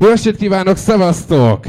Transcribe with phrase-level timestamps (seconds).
[0.00, 1.66] Jó estét kívánok, szevasztok!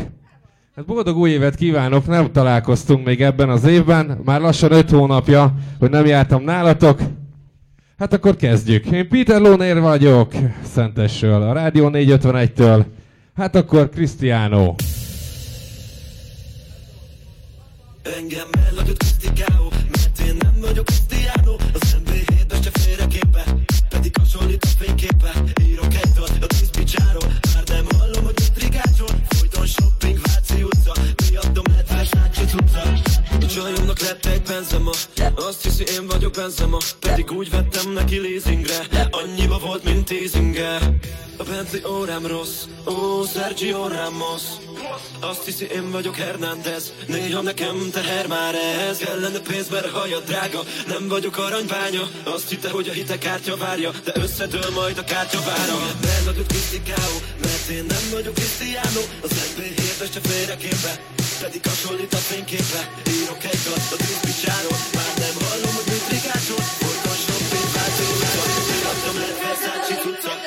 [0.76, 5.54] Hát boldog új évet kívánok, nem találkoztunk még ebben az évben, már lassan öt hónapja,
[5.80, 7.00] hogy nem jártam nálatok.
[7.98, 8.86] Hát akkor kezdjük.
[8.86, 10.32] Én Peter Lónér vagyok,
[10.74, 12.86] Szentesről, a Rádió 451-től.
[13.36, 14.76] Hát akkor Cristiano.
[18.18, 23.44] Engem elhagyott Cristiano, mert én nem vagyok Cristiano, az MB7-es se félre képe,
[23.90, 24.69] pedig hasonlít
[35.50, 40.76] azt hiszi én vagyok benzema, pedig úgy vettem neki leasingre, annyiba volt, mint teasinge.
[41.38, 44.42] A Bentley órám rossz, ó, Sergio Ramos.
[45.20, 48.56] Azt hiszi én vagyok Hernández Néha nekem teher már
[48.90, 52.10] ez Kellene pénz, mert haja drága Nem vagyok aranybánya.
[52.24, 55.78] Azt hitte, hogy a hitekártya várja De összedől majd a kártya vára
[56.26, 61.00] vagyok Cristiano Mert én nem vagyok Cristiano Az NB7-es csak félreképe
[61.40, 62.82] Pedig hasonlít a fényképe
[63.16, 66.64] Írok egy a tűzpicsáról Már nem hallom, hogy mit rigácsol.
[66.80, 70.39] Folyton shopping, váltó utca Miattam lett Versace tudca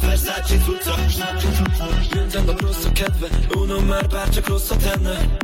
[0.00, 0.94] Versace cucca.
[2.14, 5.38] Minden nap rossz a kedve Unom már bár csak rosszat tenne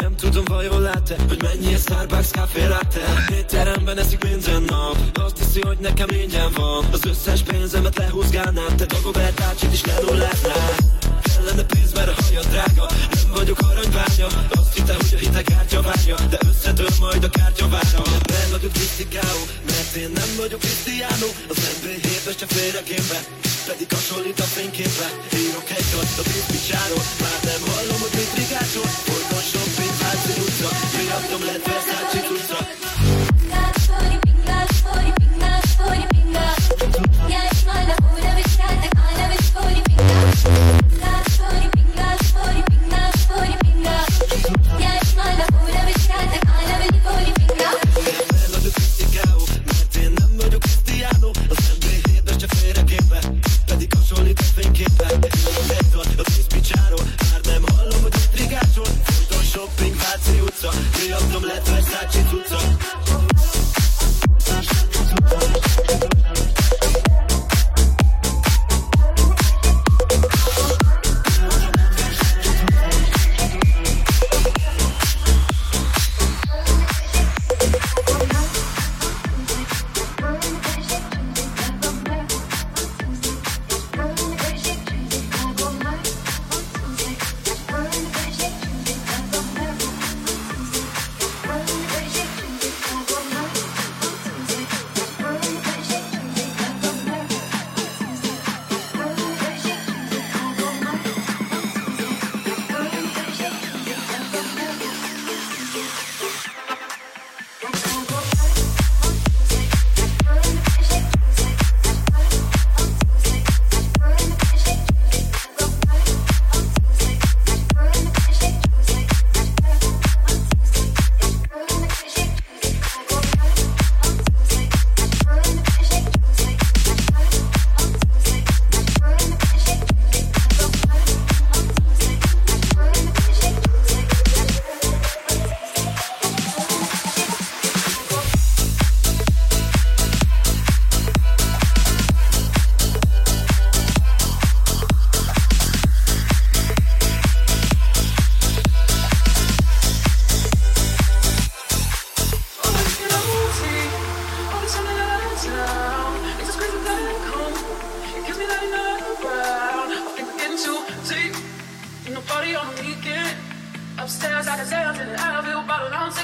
[0.00, 3.00] nem tudom, vajon lát-e, hogy mennyi a Starbucks café latte
[3.32, 6.84] Étteremben eszik minden nap Azt hiszi, hogy nekem ingyen van.
[6.92, 10.74] Az összes pénzemet lehúzgálnám Te Dagobert bácsit is lelulláznál
[11.22, 14.26] Kellene pénz, mert a haja drága Nem vagyok aranybánya
[31.32, 31.81] Miattam lett
[59.82, 60.70] shopping, Váci utca
[61.06, 62.22] Miattam lett Versace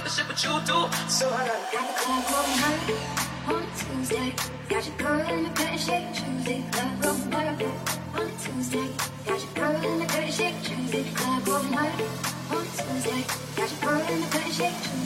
[0.09, 1.09] the shit what you do.
[1.09, 4.35] So I got the club going high on Tuesday.
[4.69, 6.65] Got your girl in the dirty shake, Tuesday.
[6.73, 8.89] Club going high on Tuesday.
[9.27, 11.05] Got your girl in the dirty shake, Tuesday.
[11.15, 13.25] Club going high on Tuesday.
[13.57, 14.98] Got your girl in the dirty shake, Tuesday.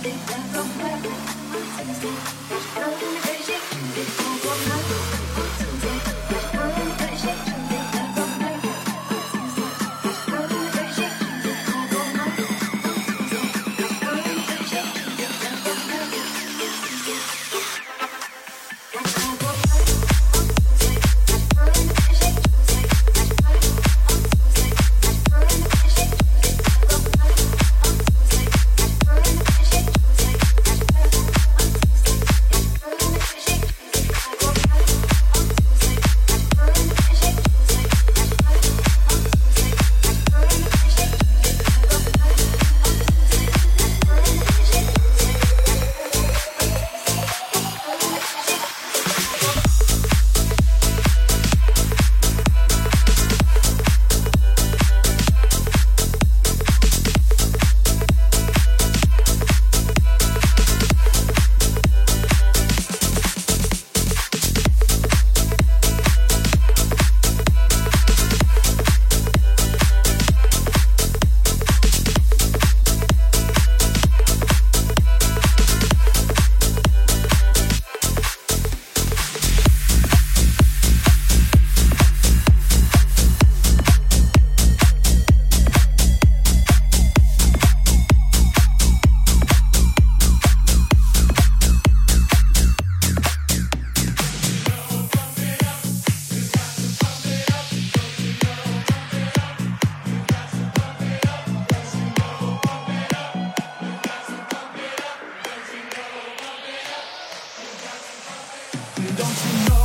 [109.17, 109.82] don't you know?